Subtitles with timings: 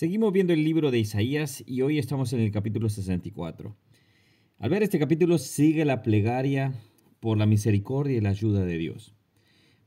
[0.00, 3.76] Seguimos viendo el libro de Isaías y hoy estamos en el capítulo 64.
[4.56, 6.72] Al ver este capítulo sigue la plegaria
[7.20, 9.14] por la misericordia y la ayuda de Dios.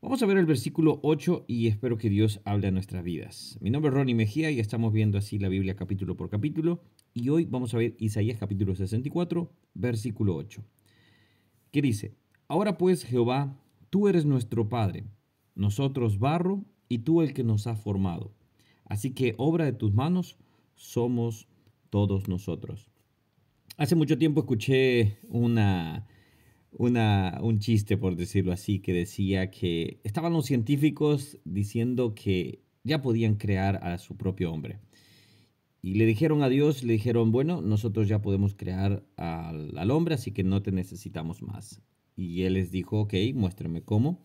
[0.04, 3.58] Vamos a ver el versículo 8 y espero que Dios hable a nuestras vidas.
[3.60, 6.84] Mi nombre es Ronnie Mejía y estamos viendo así la Biblia capítulo por capítulo
[7.16, 10.64] y hoy vamos a ver Isaías capítulo 64, versículo 8.
[11.72, 12.14] ¿Qué dice?
[12.48, 13.60] Ahora pues Jehová,
[13.90, 15.06] tú eres nuestro Padre,
[15.56, 18.36] nosotros barro y tú el que nos ha formado.
[18.86, 20.38] Así que obra de tus manos
[20.76, 21.48] somos
[21.90, 22.90] todos nosotros.
[23.78, 26.08] Hace mucho tiempo escuché una,
[26.72, 33.02] una, un chiste, por decirlo así, que decía que estaban los científicos diciendo que ya
[33.02, 34.80] podían crear a su propio hombre.
[35.82, 40.16] Y le dijeron a Dios, le dijeron, bueno, nosotros ya podemos crear al, al hombre,
[40.16, 41.82] así que no te necesitamos más.
[42.16, 44.24] Y él les dijo, ok, muéstrame cómo.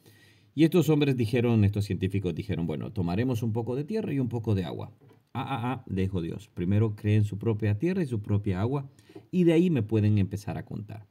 [0.58, 4.28] Y estos hombres dijeron, estos científicos dijeron, bueno, tomaremos un poco de tierra y un
[4.28, 4.90] poco de agua.
[5.32, 6.50] Ah, ah, ah, Dios.
[6.52, 8.90] Primero creen su propia tierra y su propia agua
[9.30, 11.06] y de ahí me pueden empezar a contar.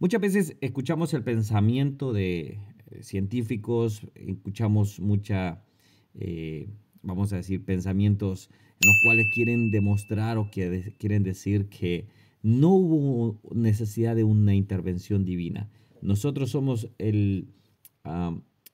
[0.00, 2.58] Muchas veces escuchamos el pensamiento de
[2.90, 5.62] eh, científicos, escuchamos mucha,
[6.14, 6.68] eh,
[7.02, 12.08] vamos a decir, pensamientos en los cuales quieren demostrar o quieren decir que
[12.42, 15.70] no hubo necesidad de una intervención divina.
[16.00, 17.46] Nosotros somos el,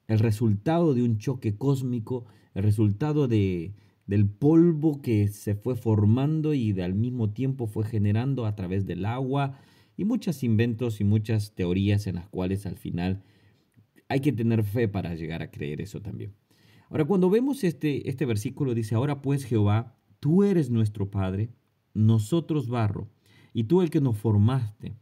[0.08, 3.74] el resultado de un choque cósmico, el resultado de,
[4.06, 9.04] del polvo que se fue formando y al mismo tiempo fue generando a través del
[9.04, 9.60] agua
[9.98, 13.22] y muchos inventos y muchas teorías en las cuales al final
[14.08, 16.32] hay que tener fe para llegar a creer eso también.
[16.88, 21.50] Ahora, cuando vemos este, este versículo, dice, ahora pues Jehová, tú eres nuestro Padre,
[21.92, 23.10] nosotros barro,
[23.52, 24.96] y tú el que nos formaste.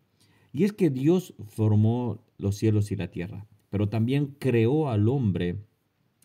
[0.53, 5.65] Y es que Dios formó los cielos y la tierra pero también creó al hombre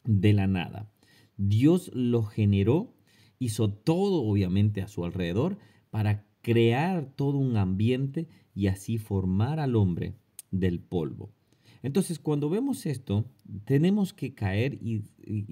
[0.04, 0.92] de la nada.
[1.38, 2.94] Dios lo generó,
[3.40, 5.58] hizo todo obviamente a su alrededor
[5.90, 10.16] para crear todo un ambiente y así formar al hombre
[10.52, 11.32] del polvo.
[11.84, 13.26] Entonces, cuando vemos esto,
[13.66, 15.04] tenemos que caer y,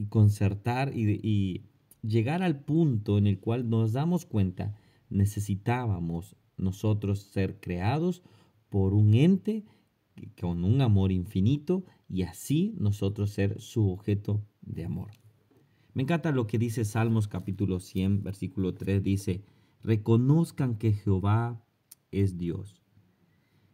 [0.09, 1.63] concertar y, y
[2.07, 4.75] llegar al punto en el cual nos damos cuenta,
[5.09, 8.21] necesitábamos nosotros ser creados
[8.69, 9.65] por un ente
[10.39, 15.11] con un amor infinito y así nosotros ser su objeto de amor.
[15.93, 19.43] Me encanta lo que dice Salmos capítulo 100, versículo 3, dice,
[19.81, 21.63] reconozcan que Jehová
[22.11, 22.81] es Dios.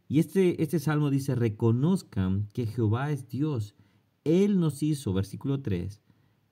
[0.08, 3.76] Y este, este salmo dice, reconozcan que Jehová es Dios.
[4.24, 6.02] Él nos hizo, versículo 3,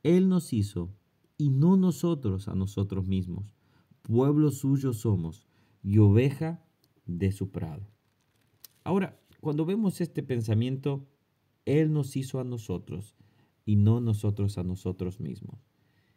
[0.04, 0.94] Él nos hizo
[1.38, 3.56] y no nosotros a nosotros mismos.
[4.02, 5.48] Pueblo suyo somos
[5.82, 6.64] y oveja
[7.06, 7.88] de su prado.
[8.84, 11.06] Ahora, cuando vemos este pensamiento,
[11.66, 13.18] Él nos hizo a nosotros
[13.66, 15.60] y no nosotros a nosotros mismos.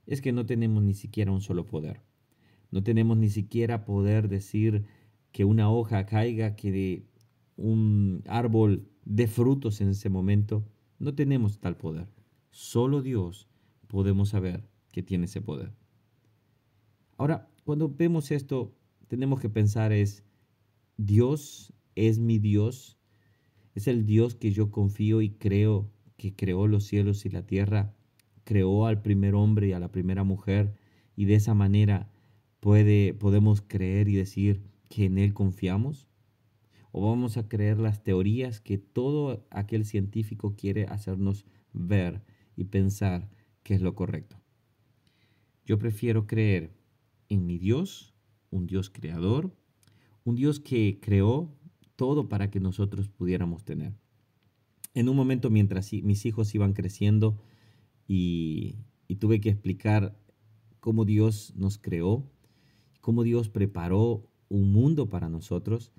[0.06, 2.02] Es que no tenemos ni siquiera un solo poder.
[2.70, 4.84] No tenemos ni siquiera poder decir
[5.32, 7.04] que una hoja caiga, que
[7.56, 10.64] un árbol dé frutos en ese momento.
[11.00, 12.08] No tenemos tal poder.
[12.50, 13.48] Solo Dios
[13.88, 15.72] podemos saber que tiene ese poder.
[17.16, 18.72] Ahora, cuando vemos esto,
[19.08, 20.22] tenemos que pensar es,
[20.96, 22.96] Dios es mi Dios
[23.76, 27.94] es el Dios que yo confío y creo que creó los cielos y la tierra,
[28.42, 30.74] creó al primer hombre y a la primera mujer
[31.14, 32.10] y de esa manera
[32.60, 36.08] puede, podemos creer y decir que en Él confiamos?
[36.90, 41.44] ¿O vamos a creer las teorías que todo aquel científico quiere hacernos
[41.74, 42.22] ver
[42.56, 43.28] y pensar
[43.62, 44.40] que es lo correcto?
[45.66, 46.72] Yo prefiero creer
[47.28, 48.14] en mi Dios,
[48.48, 49.54] un Dios creador,
[50.24, 51.52] un Dios que creó
[51.96, 53.94] todo para que nosotros pudiéramos tener.
[54.94, 57.36] En un momento mientras mis hijos iban creciendo
[58.06, 58.76] y,
[59.18, 60.16] tuve que explicar
[60.80, 62.24] cómo Dios nos creó,
[63.00, 65.92] cómo Dios preparó un mundo para nosotros,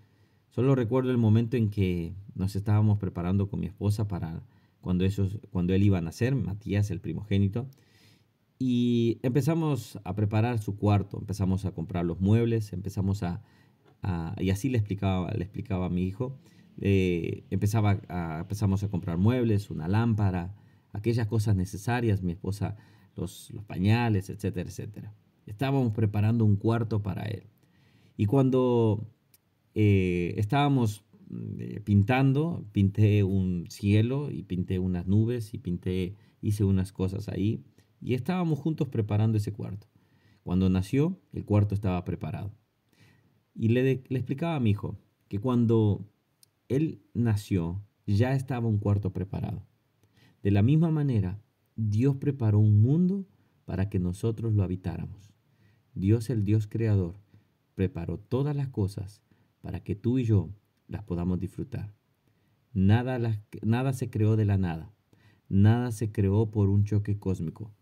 [0.49, 4.43] solo recuerdo el momento en que nos estábamos preparando con mi esposa para
[4.81, 7.67] cuando, esos, cuando él iba a nacer, Matías, el primogénito,
[8.59, 13.43] y empezamos a preparar su cuarto, empezamos a comprar los muebles, empezamos a,
[14.39, 16.37] y así le explicaba, le explicaba a mi hijo.
[16.79, 20.55] Eh, empezaba a, empezamos a comprar muebles, una lámpara,
[20.93, 22.77] aquellas cosas necesarias, mi esposa,
[23.15, 25.13] los, los pañales, etcétera, etcétera.
[25.45, 27.43] Estábamos preparando un cuarto para él.
[28.15, 29.07] Y cuando
[29.75, 31.03] eh, estábamos
[31.59, 37.63] eh, pintando, pinté un cielo y pinté unas nubes y pinté, hice unas cosas ahí.
[38.01, 39.87] Y estábamos juntos preparando ese cuarto.
[40.43, 42.51] Cuando nació, el cuarto estaba preparado.
[43.59, 46.05] Y le, explicaba a mi hijo que cuando
[46.69, 49.65] él nació ya estaba un cuarto preparado.
[50.43, 51.41] De la misma manera,
[51.75, 53.25] Dios preparó un mundo
[53.65, 55.33] para que nosotros lo habitáramos.
[55.95, 57.15] Dios el Dios creador
[57.73, 59.23] preparó todas las cosas
[59.61, 60.49] para que tú y yo
[60.87, 61.95] las podamos disfrutar.
[62.73, 63.19] Nada,
[63.63, 64.93] nada se creó de la nada.
[65.49, 67.73] Nada se creó por un choque cósmico.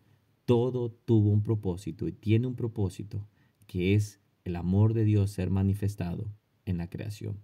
[0.45, 3.27] Todo tuvo un propósito y tiene un propósito
[3.67, 6.31] que es el amor de Dios ser manifestado
[6.65, 7.41] en la creación.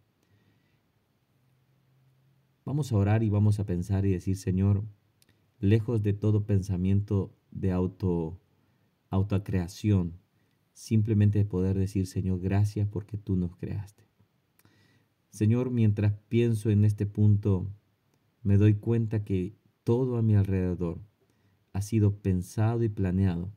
[2.63, 4.85] Vamos a orar y vamos a pensar y decir, Señor,
[5.59, 8.39] lejos de todo pensamiento de auto
[9.09, 10.13] autocreación,
[10.73, 14.05] simplemente poder decir, Señor, gracias porque tú nos creaste.
[15.29, 17.67] Señor, mientras pienso en este punto,
[18.41, 21.01] me doy cuenta que todo a mi alrededor
[21.73, 23.51] ha sido pensado y planeado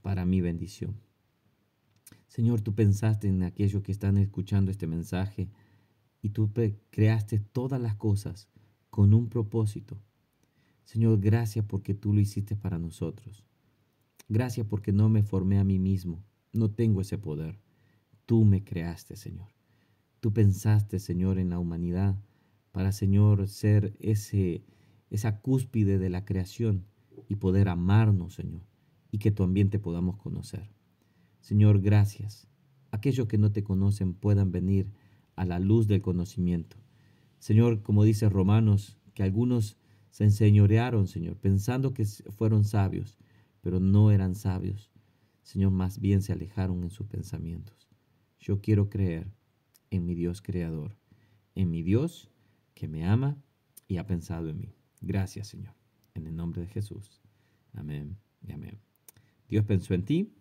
[0.00, 0.96] para mi bendición.
[2.34, 5.48] Señor, tú pensaste en aquellos que están escuchando este mensaje
[6.20, 6.50] y tú
[6.90, 8.48] creaste todas las cosas
[8.90, 10.00] con un propósito.
[10.82, 13.44] Señor, gracias porque tú lo hiciste para nosotros.
[14.28, 16.24] Gracias porque no me formé a mí mismo.
[16.52, 17.60] No tengo ese poder.
[18.26, 19.54] Tú me creaste, Señor.
[20.18, 22.20] Tú pensaste, Señor, en la humanidad
[22.72, 24.64] para, Señor, ser ese,
[25.08, 26.84] esa cúspide de la creación
[27.28, 28.66] y poder amarnos, Señor,
[29.12, 30.73] y que también te podamos conocer.
[31.44, 32.48] Señor, gracias.
[32.90, 34.90] Aquellos que no te conocen puedan venir
[35.36, 36.78] a la luz del conocimiento.
[37.38, 39.76] Señor, como dice Romanos, que algunos
[40.08, 43.18] se enseñorearon, Señor, pensando que fueron sabios,
[43.60, 44.90] pero no eran sabios.
[45.42, 47.90] Señor, más bien se alejaron en sus pensamientos.
[48.40, 49.30] Yo quiero creer
[49.90, 50.96] en mi Dios creador,
[51.54, 52.30] en mi Dios
[52.72, 53.36] que me ama
[53.86, 54.72] y ha pensado en mí.
[55.02, 55.74] Gracias, Señor.
[56.14, 57.20] En el nombre de Jesús.
[57.74, 58.80] Amén y amén.
[59.46, 60.32] Dios pensó en ti.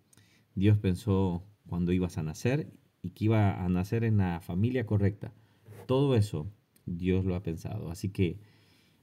[0.55, 2.71] Dios pensó cuando ibas a nacer
[3.01, 5.33] y que iba a nacer en la familia correcta.
[5.87, 6.51] Todo eso
[6.85, 7.89] Dios lo ha pensado.
[7.89, 8.39] Así que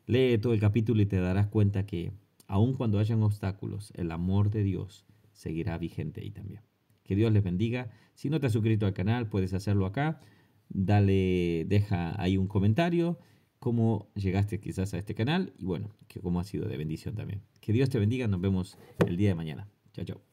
[0.06, 2.12] lee todo el capítulo y te darás cuenta que
[2.46, 6.62] aun cuando hayan obstáculos, el amor de Dios seguirá vigente ahí también.
[7.04, 7.90] Que Dios les bendiga.
[8.14, 10.20] Si no te has suscrito al canal, puedes hacerlo acá
[10.70, 13.18] dale, deja ahí un comentario,
[13.58, 17.42] cómo llegaste quizás a este canal y bueno, que cómo ha sido de bendición también.
[17.60, 19.68] Que Dios te bendiga, nos vemos el día de mañana.
[19.92, 20.29] Chao, chao.